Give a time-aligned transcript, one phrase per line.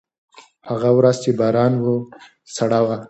[0.69, 1.85] هغه ورځ چې باران و،
[2.55, 2.95] سړه وه.